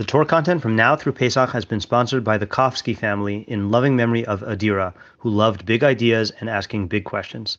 [0.00, 3.70] The Torah content from now through Pesach has been sponsored by the Kofsky family in
[3.70, 7.58] loving memory of Adira, who loved big ideas and asking big questions.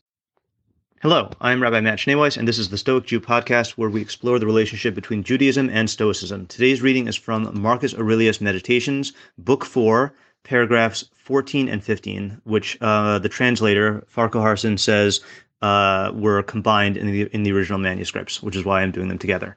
[1.02, 4.40] Hello, I'm Rabbi Matt Schneeweiss, and this is the Stoic Jew podcast where we explore
[4.40, 6.46] the relationship between Judaism and Stoicism.
[6.46, 10.12] Today's reading is from Marcus Aurelius Meditations, Book 4,
[10.42, 15.20] paragraphs 14 and 15, which uh, the translator, Farquharson, says
[15.62, 19.18] uh, were combined in the, in the original manuscripts, which is why I'm doing them
[19.18, 19.56] together.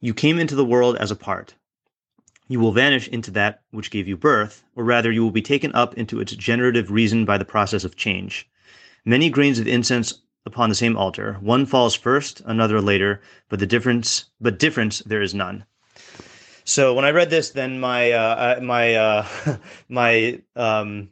[0.00, 1.54] You came into the world as a part
[2.48, 5.74] you will vanish into that which gave you birth, or rather, you will be taken
[5.74, 8.48] up into its generative reason by the process of change.
[9.04, 13.66] Many grains of incense upon the same altar, one falls first, another later, but the
[13.66, 15.64] difference, but difference there is none.
[16.64, 19.26] So when I read this, then my uh, my uh,
[19.88, 21.10] my um,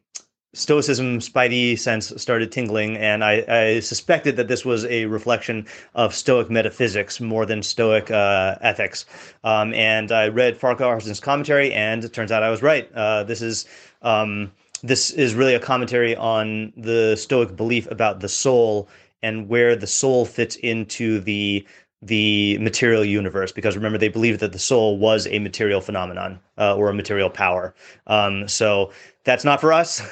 [0.55, 6.15] Stoicism spidey sense started tingling, and I, I, suspected that this was a reflection of
[6.15, 9.07] Stoic metaphysics more than Stoic uh, ethics.
[9.45, 12.93] Um, and I read Farquharson's commentary, and it turns out I was right.
[12.95, 13.65] Uh, this is
[14.03, 18.91] um, this is really a commentary on the Stoic belief about the soul
[19.23, 21.67] and where the soul fits into the
[22.03, 26.75] the material universe because remember they believed that the soul was a material phenomenon uh,
[26.75, 27.75] or a material power.
[28.09, 28.93] Um, so
[29.25, 30.03] that's not for us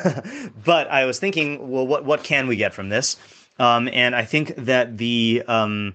[0.65, 3.17] but i was thinking well what, what can we get from this?
[3.59, 5.95] Um, and i think that the um,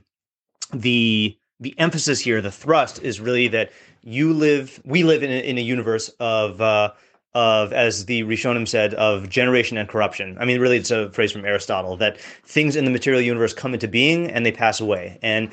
[0.73, 3.71] the the emphasis here the thrust is really that
[4.03, 6.91] you live we live in a, in a universe of uh,
[7.35, 10.37] of, as the Rishonim said, of generation and corruption.
[10.39, 13.73] I mean, really, it's a phrase from Aristotle that things in the material universe come
[13.73, 15.19] into being and they pass away.
[15.21, 15.51] And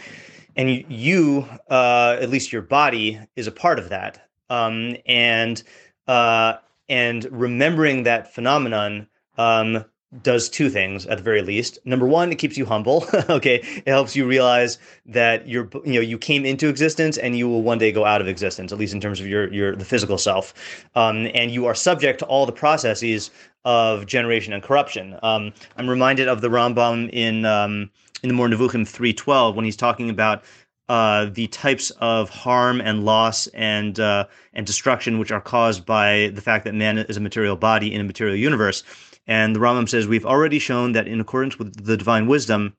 [0.55, 4.29] and you, uh, at least your body, is a part of that.
[4.49, 5.63] Um, and
[6.07, 6.55] uh,
[6.89, 9.09] and remembering that phenomenon
[9.39, 9.85] um,
[10.23, 11.79] does two things at the very least.
[11.85, 13.07] Number one, it keeps you humble.
[13.31, 17.49] okay, it helps you realize that you're you know you came into existence and you
[17.49, 19.85] will one day go out of existence, at least in terms of your your the
[19.85, 20.53] physical self,
[20.95, 23.31] um, and you are subject to all the processes
[23.65, 25.19] of generation and corruption.
[25.23, 27.91] Um, I'm reminded of the Rambam in um,
[28.23, 30.45] in the Moreh Nevuchim 312 when he's talking about
[30.89, 36.31] uh, the types of harm and loss and uh, and destruction which are caused by
[36.35, 38.83] the fact that man is a material body in a material universe.
[39.27, 42.75] And the Rambam says we've already shown that in accordance with the divine wisdom,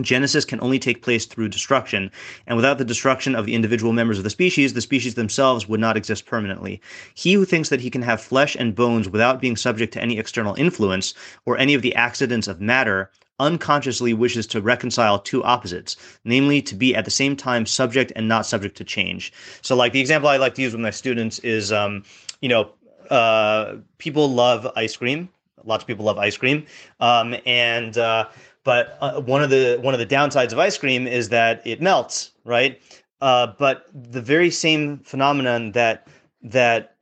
[0.00, 2.10] Genesis can only take place through destruction,
[2.46, 5.80] and without the destruction of the individual members of the species, the species themselves would
[5.80, 6.80] not exist permanently.
[7.14, 10.18] He who thinks that he can have flesh and bones without being subject to any
[10.18, 11.14] external influence
[11.46, 16.74] or any of the accidents of matter unconsciously wishes to reconcile two opposites, namely to
[16.74, 19.32] be at the same time subject and not subject to change.
[19.62, 22.04] So, like the example I like to use with my students is, um,
[22.40, 22.70] you know,
[23.10, 25.28] uh, people love ice cream.
[25.64, 26.66] Lots of people love ice cream,
[27.00, 28.28] um, and uh,
[28.64, 31.80] but uh, one of the one of the downsides of ice cream is that it
[31.80, 32.80] melts, right?
[33.20, 36.06] Uh, but the very same phenomenon that
[36.42, 36.96] that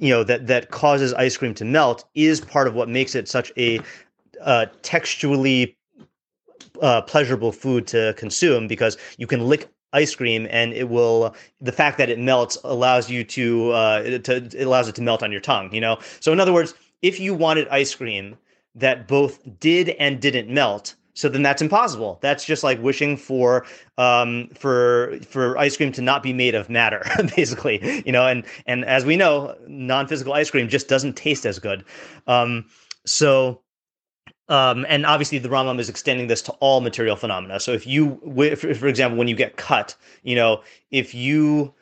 [0.00, 3.28] you know that that causes ice cream to melt is part of what makes it
[3.28, 3.80] such a
[4.40, 5.76] uh, textually
[6.80, 11.72] uh, pleasurable food to consume because you can lick ice cream and it will the
[11.72, 15.32] fact that it melts allows you to uh to it allows it to melt on
[15.32, 18.36] your tongue you know so in other words if you wanted ice cream
[18.74, 23.66] that both did and didn't melt so then that's impossible that's just like wishing for
[23.96, 27.04] um for for ice cream to not be made of matter
[27.36, 31.58] basically you know and and as we know non-physical ice cream just doesn't taste as
[31.58, 31.84] good
[32.26, 32.64] um
[33.04, 33.60] so
[34.50, 37.60] um, and obviously, the Rambam is extending this to all material phenomena.
[37.60, 41.74] So, if you, if, for example, when you get cut, you know, if you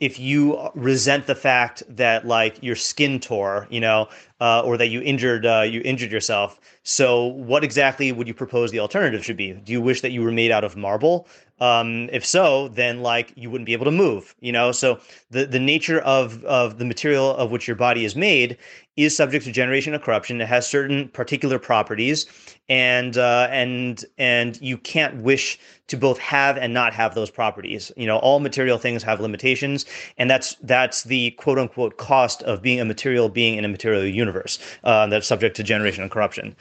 [0.00, 4.08] if you resent the fact that like your skin tore, you know,
[4.40, 6.60] uh, or that you injured uh, you injured yourself.
[6.82, 9.52] So, what exactly would you propose the alternative should be?
[9.52, 11.26] Do you wish that you were made out of marble?
[11.58, 14.72] Um, if so, then like you wouldn't be able to move, you know.
[14.72, 15.00] So
[15.30, 18.58] the the nature of of the material of which your body is made
[18.96, 20.40] is subject to generation and corruption.
[20.40, 22.26] It has certain particular properties,
[22.68, 27.90] and uh, and and you can't wish to both have and not have those properties.
[27.96, 29.86] You know, all material things have limitations,
[30.18, 34.04] and that's that's the quote unquote cost of being a material being in a material
[34.04, 36.54] universe uh, that's subject to generation and corruption.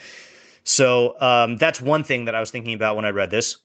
[0.64, 3.58] So um, that's one thing that I was thinking about when I read this.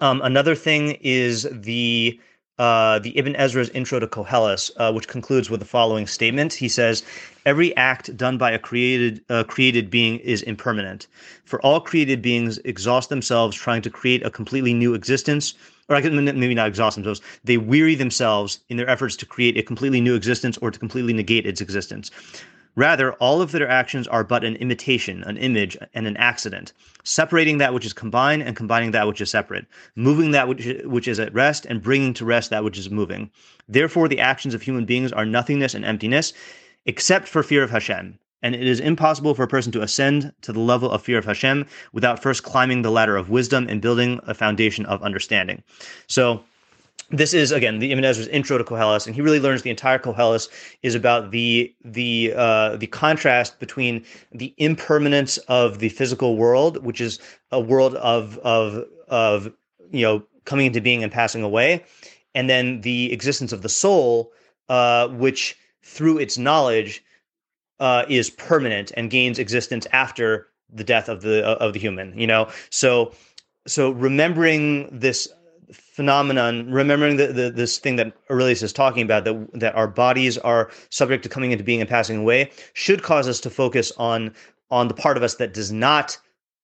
[0.00, 2.20] Um, another thing is the
[2.58, 6.52] uh, the Ibn Ezra's intro to Koheles, uh, which concludes with the following statement.
[6.52, 7.02] He says,
[7.46, 11.06] "Every act done by a created uh, created being is impermanent.
[11.44, 15.54] For all created beings exhaust themselves trying to create a completely new existence."
[15.88, 17.20] Or I can maybe not exhaust themselves.
[17.42, 21.12] They weary themselves in their efforts to create a completely new existence or to completely
[21.12, 22.12] negate its existence.
[22.80, 26.72] Rather, all of their actions are but an imitation, an image, and an accident,
[27.04, 29.66] separating that which is combined and combining that which is separate,
[29.96, 33.30] moving that which, which is at rest and bringing to rest that which is moving.
[33.68, 36.32] Therefore, the actions of human beings are nothingness and emptiness,
[36.86, 38.18] except for fear of Hashem.
[38.42, 41.26] And it is impossible for a person to ascend to the level of fear of
[41.26, 45.62] Hashem without first climbing the ladder of wisdom and building a foundation of understanding.
[46.06, 46.44] So,
[47.10, 49.98] this is again the Ibn Ezra's intro to Koheles, and he really learns the entire
[49.98, 50.48] Koheles
[50.82, 57.00] is about the the uh, the contrast between the impermanence of the physical world, which
[57.00, 57.18] is
[57.50, 59.52] a world of of of
[59.90, 61.84] you know coming into being and passing away,
[62.34, 64.32] and then the existence of the soul,
[64.68, 67.02] uh, which through its knowledge
[67.80, 72.16] uh, is permanent and gains existence after the death of the of the human.
[72.16, 73.12] You know, so
[73.66, 75.28] so remembering this
[75.72, 80.38] phenomenon, remembering the, the, this thing that Aurelius is talking about, that that our bodies
[80.38, 84.34] are subject to coming into being and passing away, should cause us to focus on
[84.70, 86.18] on the part of us that does not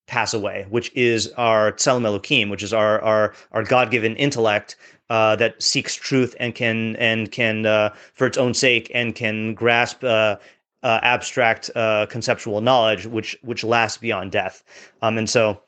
[0.07, 4.77] pass away, which is our tselem elokim, which is our our our God given intellect
[5.11, 9.55] uh, that seeks truth and can and can uh, for its own sake and can
[9.55, 10.37] grasp uh,
[10.83, 14.63] uh, abstract uh, conceptual knowledge, which which lasts beyond death.
[15.03, 15.61] Um, and so,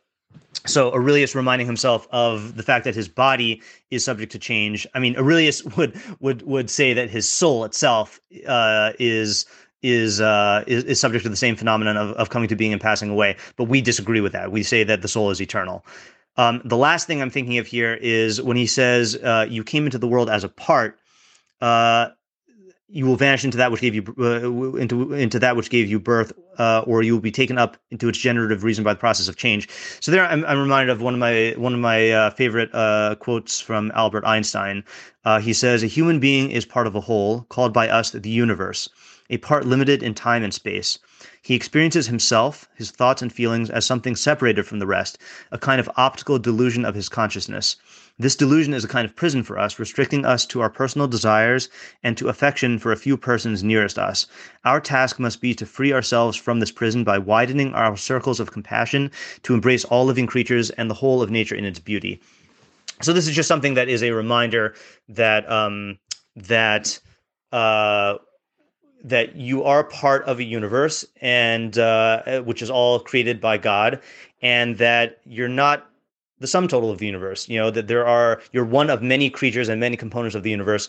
[0.66, 4.86] so Aurelius reminding himself of the fact that his body is subject to change.
[4.94, 9.46] I mean, Aurelius would would would say that his soul itself uh, is.
[9.80, 12.82] Is, uh, is is subject to the same phenomenon of, of coming to being and
[12.82, 14.50] passing away, but we disagree with that.
[14.50, 15.86] We say that the soul is eternal.
[16.36, 19.84] Um, the last thing I'm thinking of here is when he says, uh, "You came
[19.84, 20.98] into the world as a part."
[21.60, 22.08] Uh,
[22.88, 26.00] you will vanish into that which gave you uh, into into that which gave you
[26.00, 29.28] birth, uh, or you will be taken up into its generative reason by the process
[29.28, 29.68] of change.
[30.00, 33.16] So there, I'm, I'm reminded of one of my one of my uh, favorite uh,
[33.16, 34.84] quotes from Albert Einstein.
[35.24, 38.30] Uh, he says, "A human being is part of a whole, called by us the
[38.30, 38.88] universe,
[39.30, 40.98] a part limited in time and space."
[41.42, 45.18] He experiences himself, his thoughts and feelings, as something separated from the rest,
[45.50, 47.76] a kind of optical delusion of his consciousness.
[48.18, 51.68] This delusion is a kind of prison for us, restricting us to our personal desires
[52.02, 54.26] and to affection for a few persons nearest us.
[54.64, 58.50] Our task must be to free ourselves from this prison by widening our circles of
[58.50, 59.10] compassion
[59.44, 62.20] to embrace all living creatures and the whole of nature in its beauty.
[63.02, 64.74] So this is just something that is a reminder
[65.08, 65.98] that um,
[66.34, 66.98] that
[67.52, 68.16] uh,
[69.04, 74.00] that you are part of a universe and uh, which is all created by God,
[74.42, 75.88] and that you're not
[76.40, 77.48] the sum total of the universe.
[77.48, 80.50] You know that there are you're one of many creatures and many components of the
[80.50, 80.88] universe,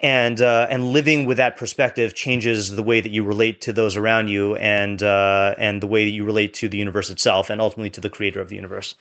[0.00, 3.96] and uh, and living with that perspective changes the way that you relate to those
[3.96, 7.60] around you, and uh, and the way that you relate to the universe itself, and
[7.60, 8.94] ultimately to the creator of the universe.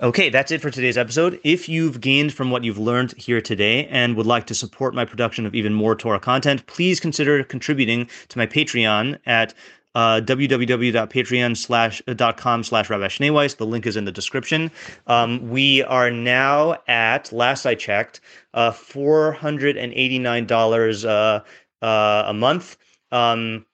[0.00, 1.40] Okay, that's it for today's episode.
[1.42, 5.04] If you've gained from what you've learned here today and would like to support my
[5.04, 9.54] production of even more Torah content, please consider contributing to my Patreon at
[9.98, 13.56] uh, www.patreon.com slash Rabbi Schneeweiss.
[13.56, 14.70] The link is in the description.
[15.08, 18.20] Um, we are now at, last I checked,
[18.54, 21.40] uh, $489 uh,
[21.84, 22.76] uh, a month.
[23.10, 23.66] Um,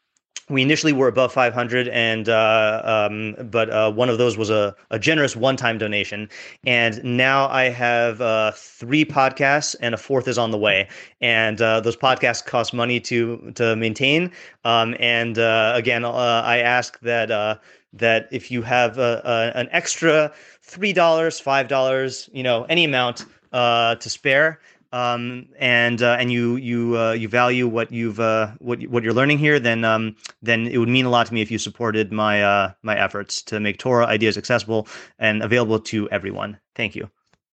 [0.48, 4.74] we initially were above 500 and uh, um, but uh, one of those was a,
[4.90, 6.28] a generous one-time donation.
[6.64, 10.88] And now i have uh, three podcasts and a fourth is on the way.
[11.20, 14.30] And uh, those podcasts cost money to to maintain.
[14.64, 16.10] Um, and uh, again uh,
[16.44, 17.60] i ask that
[17.92, 20.32] that if you have an extra
[20.62, 24.60] three dollars five dollars you know any amount to spare
[24.94, 29.12] um, and uh, and you you uh, you value what you've uh, what what you're
[29.12, 32.12] learning here, then um, then it would mean a lot to me if you supported
[32.12, 34.86] my uh, my efforts to make Torah ideas accessible
[35.18, 36.60] and available to everyone.
[36.76, 37.10] Thank you.